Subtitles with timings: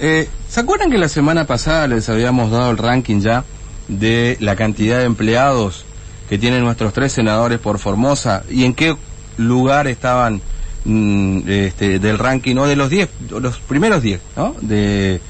[0.00, 3.44] Eh, ¿Se acuerdan que la semana pasada les habíamos dado el ranking ya
[3.88, 5.84] de la cantidad de empleados
[6.28, 8.96] que tienen nuestros tres senadores por Formosa y en qué
[9.36, 10.40] lugar estaban
[10.84, 14.56] mm, este, del ranking, o de los 10, los primeros 10, ¿no?
[14.60, 15.20] De,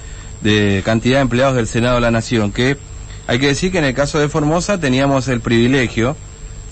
[0.84, 2.76] cantidad de empleados del Senado de la Nación, que
[3.26, 6.16] hay que decir que en el caso de Formosa teníamos el privilegio,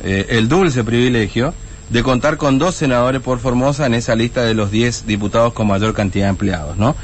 [0.05, 1.55] eh, el dulce privilegio,
[1.89, 5.67] de contar con dos senadores por Formosa en esa lista de los 10 diputados con
[5.67, 6.97] mayor cantidad de empleados, ¿no?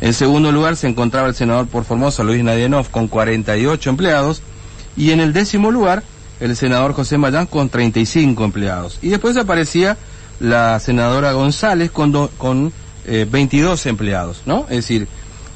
[0.00, 4.42] En segundo lugar se encontraba el senador por Formosa, Luis Nadienov, con 48 empleados,
[4.96, 6.02] y en el décimo lugar,
[6.40, 8.98] el senador José Mayán con 35 empleados.
[9.02, 9.96] Y después aparecía
[10.38, 12.72] la senadora González con, con
[13.06, 14.66] 22 eh, empleados, ¿no?
[14.68, 15.08] Es decir,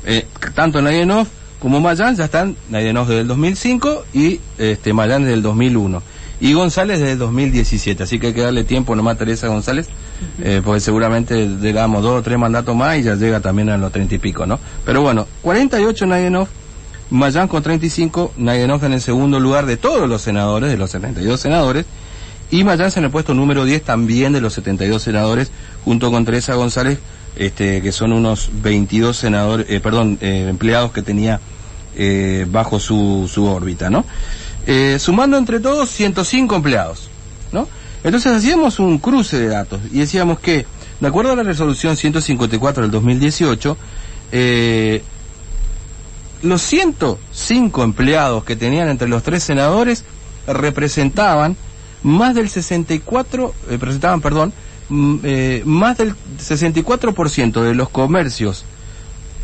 [0.05, 1.27] eh, tanto Nadienov
[1.59, 6.03] como Mayán ya están, Nadienov desde el 2005 y este, Mayán desde el 2001
[6.41, 9.89] y González desde el 2017, así que hay que darle tiempo nomás a Teresa González,
[10.43, 13.93] eh, porque seguramente llegamos dos o tres mandatos más y ya llega también a los
[13.93, 14.59] treinta y pico, ¿no?
[14.84, 16.48] Pero bueno, 48 Nayenov,
[17.11, 21.39] Mayán con 35, Nayenov en el segundo lugar de todos los senadores, de los 72
[21.39, 21.84] senadores,
[22.51, 25.51] y Mayán en el puesto número 10 también de los 72 senadores,
[25.84, 26.98] junto con Teresa González,
[27.36, 31.41] este, que son unos 22 senadores, eh, perdón, eh, empleados que tenía
[31.97, 34.05] eh, bajo su, su órbita, ¿no?
[34.66, 37.08] Eh, sumando entre todos 105 empleados,
[37.53, 37.66] ¿no?
[38.05, 40.67] Entonces hacíamos un cruce de datos y decíamos que,
[41.00, 43.77] de acuerdo a la resolución 154 del 2018,
[44.33, 45.02] eh,
[46.42, 50.05] los 105 empleados que tenían entre los tres senadores
[50.47, 51.56] representaban
[52.02, 54.52] más del 64, eh, presentaban, perdón,
[54.89, 58.64] mm, eh, más del 64% de los comercios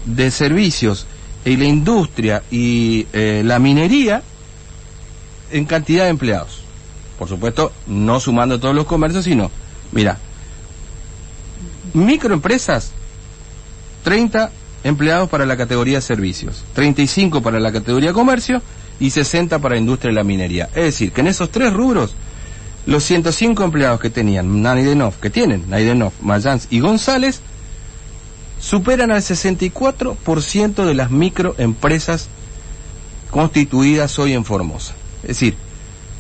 [0.06, 1.06] de servicios
[1.44, 4.22] y la industria y eh, la minería
[5.50, 6.62] en cantidad de empleados.
[7.18, 9.50] Por supuesto, no sumando todos los comercios, sino,
[9.92, 10.18] mira,
[11.94, 12.90] microempresas,
[14.04, 14.50] 30
[14.84, 18.62] empleados para la categoría servicios, 35 para la categoría comercio
[19.00, 20.68] y 60 para industria y la minería.
[20.74, 22.14] Es decir, que en esos tres rubros,
[22.86, 27.40] los 105 empleados que tenían Naidenov, que tienen Naidenov, Mayans y González,
[28.60, 32.28] superan al 64% de las microempresas
[33.30, 34.94] constituidas hoy en Formosa.
[35.26, 35.56] Es decir,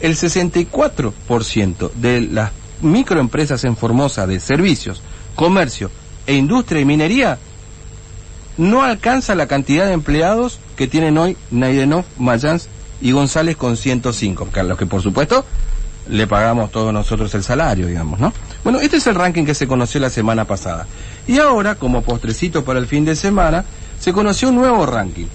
[0.00, 2.50] el 64% de las
[2.82, 5.00] microempresas en Formosa de servicios,
[5.34, 5.90] comercio
[6.26, 7.38] e industria y minería
[8.56, 12.68] no alcanza la cantidad de empleados que tienen hoy Naidenov, Mayans
[13.00, 15.44] y González con 105, a los que por supuesto
[16.08, 18.32] le pagamos todos nosotros el salario, digamos, ¿no?
[18.64, 20.86] Bueno, este es el ranking que se conoció la semana pasada.
[21.26, 23.64] Y ahora, como postrecito para el fin de semana,
[23.98, 25.26] se conoció un nuevo ranking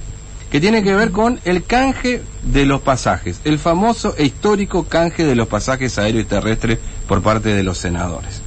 [0.52, 5.24] que tiene que ver con el canje de los pasajes, el famoso e histórico canje
[5.24, 8.42] de los pasajes aéreos y terrestres por parte de los senadores.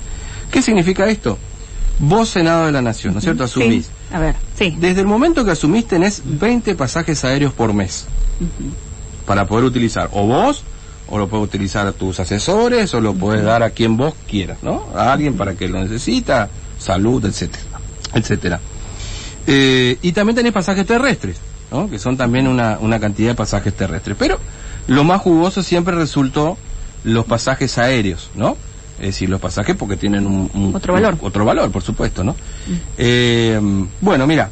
[0.50, 1.38] ¿Qué significa esto?
[1.98, 3.44] Vos, Senado de la Nación, ¿no es cierto?
[3.44, 3.88] Asumís.
[4.12, 4.76] A ver, sí.
[4.78, 8.06] Desde el momento que asumís tenés 20 pasajes aéreos por mes
[9.25, 10.10] para poder utilizar.
[10.12, 10.62] O vos,
[11.09, 14.59] o lo puedes utilizar a tus asesores, o lo puedes dar a quien vos quieras,
[14.62, 14.88] ¿no?
[14.94, 17.65] A alguien para que lo necesita, salud, etcétera,
[18.12, 18.60] etcétera.
[19.47, 21.38] Eh, y también tenés pasajes terrestres
[21.91, 24.17] que son también una, una cantidad de pasajes terrestres.
[24.19, 24.39] Pero
[24.87, 26.57] lo más jugoso siempre resultó
[27.05, 28.57] los pasajes aéreos, ¿no?
[28.99, 31.19] Es decir, los pasajes porque tienen un, otro valor.
[31.21, 32.33] otro valor, por supuesto, ¿no?
[32.33, 32.75] Mm.
[32.97, 33.61] Eh,
[34.01, 34.51] bueno, mira,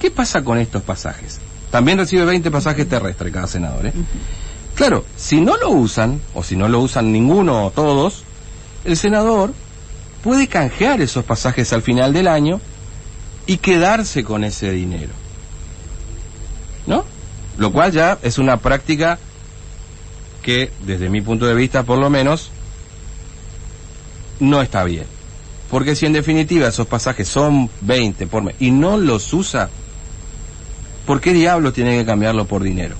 [0.00, 1.40] ¿qué pasa con estos pasajes?
[1.70, 3.92] También recibe 20 pasajes terrestres cada senador, ¿eh?
[4.74, 8.22] Claro, si no lo usan, o si no lo usan ninguno o todos,
[8.84, 9.52] el senador
[10.22, 12.60] puede canjear esos pasajes al final del año
[13.46, 15.10] y quedarse con ese dinero.
[16.88, 17.04] ¿No?
[17.58, 19.18] Lo cual ya es una práctica
[20.42, 22.50] que, desde mi punto de vista, por lo menos,
[24.40, 25.04] no está bien.
[25.70, 29.68] Porque si en definitiva esos pasajes son 20 por mes y no los usa,
[31.06, 32.96] ¿por qué diablos tiene que cambiarlo por dinero?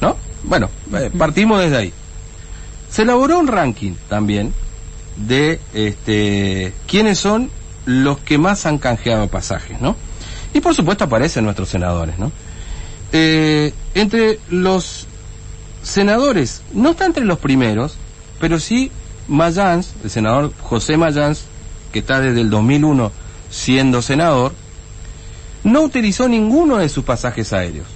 [0.00, 0.16] ¿No?
[0.44, 1.92] Bueno, eh, partimos desde ahí.
[2.88, 4.54] Se elaboró un ranking también
[5.16, 7.50] de este quiénes son
[7.84, 9.96] los que más han canjeado pasajes, ¿no?
[10.52, 12.32] Y por supuesto aparecen nuestros senadores, ¿no?
[13.12, 15.06] Eh, entre los
[15.82, 17.96] senadores, no está entre los primeros,
[18.38, 18.90] pero sí
[19.28, 21.44] Mayans, el senador José Mayans,
[21.92, 23.12] que está desde el 2001
[23.50, 24.52] siendo senador,
[25.64, 27.86] no utilizó ninguno de sus pasajes aéreos.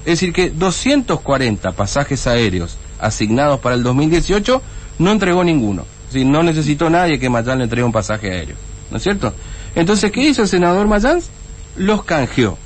[0.00, 4.62] Es decir, que 240 pasajes aéreos asignados para el 2018
[4.98, 5.84] no entregó ninguno.
[6.06, 8.56] Decir, no necesitó nadie que Mayans le entregue un pasaje aéreo.
[8.90, 9.32] ¿No es cierto?
[9.74, 11.30] Entonces, ¿qué hizo el senador Mayans?
[11.76, 12.58] Los canjeó.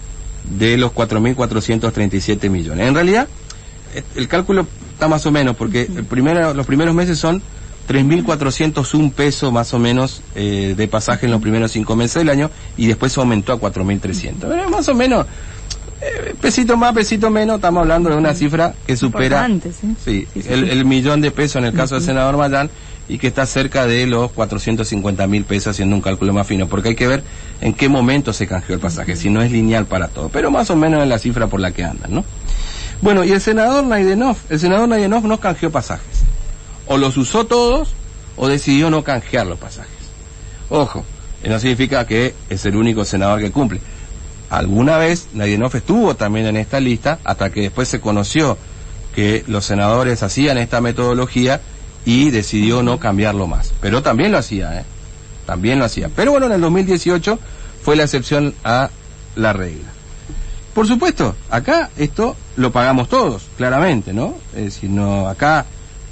[0.44, 2.88] de los 4.437 millones.
[2.88, 3.28] En realidad,
[4.14, 7.42] el cálculo está más o menos, porque el primero, los primeros meses son
[7.88, 12.50] 3.401 pesos más o menos eh, de pasaje en los primeros cinco meses del año
[12.76, 14.68] y después aumentó a 4.300.
[14.68, 15.26] más o menos,
[16.00, 19.48] eh, pesito más, pesito menos, estamos hablando de una cifra que supera
[20.04, 20.28] ¿sí?
[20.34, 22.70] el, millón de pesos en el caso del senador Mayán
[23.08, 26.90] y que está cerca de los 450 mil pesos haciendo un cálculo más fino, porque
[26.90, 27.22] hay que ver
[27.60, 30.70] en qué momento se canjeó el pasaje, si no es lineal para todo, pero más
[30.70, 32.24] o menos es la cifra por la que andan, ¿no?
[33.00, 36.22] Bueno, y el senador Naidenov, el senador Naidenov no canjeó pasajes.
[36.86, 37.90] O los usó todos
[38.36, 39.92] o decidió no canjear los pasajes.
[40.68, 41.04] Ojo,
[41.44, 43.80] no significa que es el único senador que cumple.
[44.50, 48.58] Alguna vez Naidenov estuvo también en esta lista hasta que después se conoció
[49.14, 51.60] que los senadores hacían esta metodología
[52.04, 53.72] y decidió no cambiarlo más.
[53.80, 54.84] Pero también lo hacía, ¿eh?
[55.46, 56.10] También lo hacía.
[56.14, 57.38] Pero bueno, en el 2018
[57.82, 58.90] fue la excepción a
[59.36, 59.88] la regla.
[60.74, 64.34] Por supuesto, acá esto lo pagamos todos, claramente, ¿no?
[64.54, 65.66] Es decir, no, acá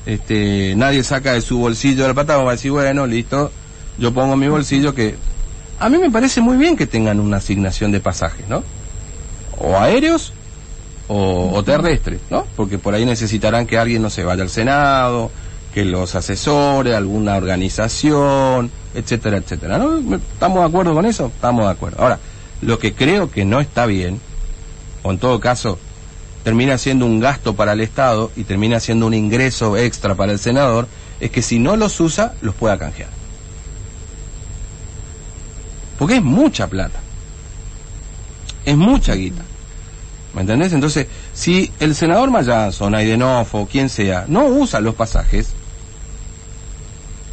[0.06, 3.52] este, nadie saca de su bolsillo la plata, va a decir, bueno, listo,
[3.98, 5.16] yo pongo mi bolsillo que...
[5.78, 8.64] A mí me parece muy bien que tengan una asignación de pasajes, ¿no?
[9.58, 10.32] O aéreos
[11.08, 12.46] o, o terrestres, ¿no?
[12.56, 15.30] Porque por ahí necesitarán que alguien no se vaya al Senado,
[15.76, 19.76] que los asesore, alguna organización, etcétera, etcétera.
[19.76, 20.17] ¿no?
[20.17, 21.26] ¿Estamos de acuerdo con eso?
[21.26, 22.00] Estamos de acuerdo.
[22.00, 22.19] Ahora,
[22.62, 24.19] lo que creo que no está bien
[25.02, 25.78] o en todo caso
[26.44, 30.38] termina siendo un gasto para el Estado y termina siendo un ingreso extra para el
[30.38, 30.88] senador,
[31.20, 33.11] es que si no los usa, los pueda canjear.
[35.99, 37.00] Porque es mucha plata.
[38.64, 39.43] Es mucha guita.
[40.32, 40.72] ¿Me entendés?
[40.72, 45.53] Entonces, si el senador Mayanzo, Naidenov o quien sea, no usa los pasajes,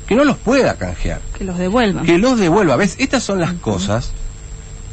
[0.07, 1.21] que no los pueda canjear.
[1.37, 2.03] Que los devuelva.
[2.03, 2.75] Que los devuelva.
[2.75, 2.95] ¿Ves?
[2.99, 4.11] Estas son las cosas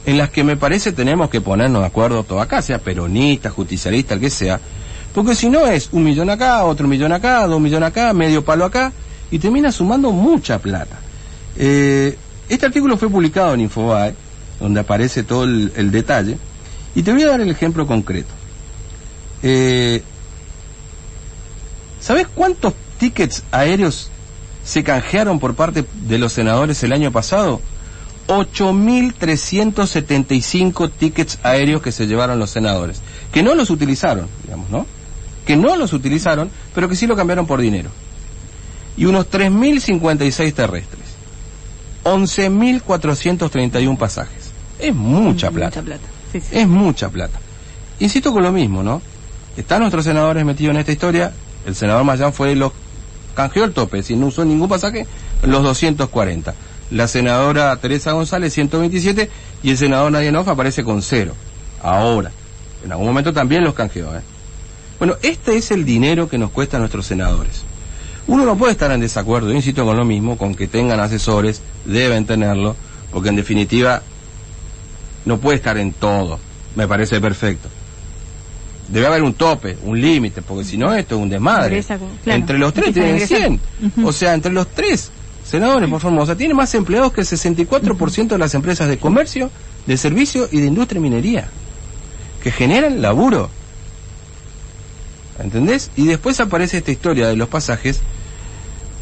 [0.06, 4.14] en las que me parece tenemos que ponernos de acuerdo todo acá, sea peronista, justicialista,
[4.14, 4.60] el que sea,
[5.14, 8.64] porque si no es un millón acá, otro millón acá, dos millones acá, medio palo
[8.64, 8.92] acá,
[9.30, 10.98] y termina sumando mucha plata.
[11.56, 12.16] Eh,
[12.48, 14.14] este artículo fue publicado en Infobae,
[14.58, 16.38] donde aparece todo el, detalle,
[16.94, 18.32] y te voy a dar el ejemplo concreto.
[19.42, 20.02] Eh,
[22.00, 24.10] ¿Sabes cuántos tickets aéreos
[24.70, 27.60] se canjearon por parte de los senadores el año pasado?
[28.28, 33.00] 8.375 tickets aéreos que se llevaron los senadores,
[33.32, 34.86] que no los utilizaron, digamos, ¿no?
[35.44, 37.90] Que no los utilizaron, pero que sí lo cambiaron por dinero.
[38.96, 41.04] Y unos 3.056 terrestres.
[42.04, 44.52] 11.431 pasajes.
[44.78, 45.82] Es mucha plata.
[45.82, 46.06] Mucha plata.
[46.32, 47.40] Es mucha plata.
[47.98, 49.02] Insisto con lo mismo, ¿no?
[49.56, 51.32] Están nuestros senadores metidos en esta historia.
[51.66, 52.70] El senador Mayán fue los
[53.40, 55.06] canjeó el tope, si no usó ningún pasaje,
[55.42, 56.54] los 240
[56.90, 59.30] la senadora Teresa González 127
[59.62, 61.34] y el senador Nadienov aparece con cero.
[61.82, 62.30] Ahora,
[62.84, 64.14] en algún momento también los canjeó.
[64.16, 64.22] ¿eh?
[64.98, 67.62] Bueno, este es el dinero que nos cuesta a nuestros senadores.
[68.26, 72.26] Uno no puede estar en desacuerdo, insisto con lo mismo, con que tengan asesores, deben
[72.26, 72.76] tenerlo,
[73.10, 74.02] porque en definitiva
[75.24, 76.38] no puede estar en todo.
[76.76, 77.68] Me parece perfecto.
[78.90, 81.82] Debe haber un tope, un límite, porque si no esto es un desmadre.
[81.82, 83.38] Claro, entre los tres tienen ingresar.
[83.38, 83.60] 100.
[83.86, 84.08] Ujú.
[84.08, 85.10] O sea, entre los tres
[85.44, 89.50] senadores por Formosa tiene más empleados que el 64% de las empresas de comercio,
[89.86, 91.48] de servicio y de industria y minería,
[92.42, 93.48] que generan laburo.
[95.38, 95.90] ¿Entendés?
[95.96, 98.00] Y después aparece esta historia de los pasajes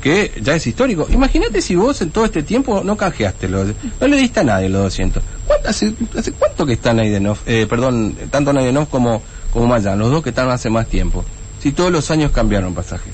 [0.00, 1.07] que ya es histórico.
[1.11, 3.68] Imagínate si vos en todo este tiempo no canjeaste, los,
[4.00, 5.23] no le diste a nadie los 200.
[5.47, 9.23] ¿Cuánto, hace, hace cuánto que están Naidenov, eh, perdón, tanto Naidenov como,
[9.58, 11.24] como Mayan, los dos que están hace más tiempo?
[11.60, 13.12] Si todos los años cambiaron pasajes.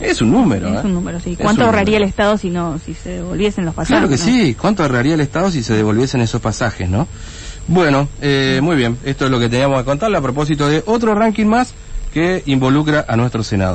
[0.00, 0.86] Es un número, Es ¿eh?
[0.86, 1.36] un número, sí.
[1.36, 2.02] ¿Cuánto ahorraría el.
[2.02, 3.96] Estado si no, si se devolviesen los pasajes?
[3.96, 4.24] Claro que no?
[4.24, 4.56] sí.
[4.60, 7.06] ¿Cuánto ahorraría el Estado si se devolviesen esos pasajes, no?
[7.68, 8.98] Bueno, eh, muy bien.
[9.04, 11.72] Esto es lo que teníamos que contarle a propósito de otro ranking más
[12.12, 13.72] que involucra a nuestro Senado.